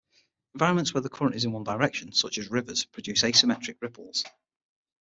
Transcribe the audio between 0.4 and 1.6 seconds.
Environments where the current is in